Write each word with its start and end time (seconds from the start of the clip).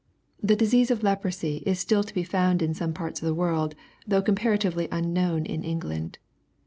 The 0.41 0.55
disease 0.55 0.89
of 0.89 1.03
leprosy 1.03 1.61
is 1.63 1.77
still 1.79 2.03
to 2.03 2.11
be 2.15 2.23
found 2.23 2.63
in 2.63 2.73
some 2.73 2.91
parts 2.91 3.21
of 3.21 3.27
the 3.27 3.35
world, 3.35 3.75
though 4.07 4.23
comparatively 4.23 4.87
unknown 4.91 5.45
in 5.45 5.63
England. 5.63 6.17